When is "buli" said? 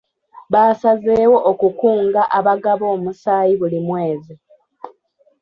3.59-3.79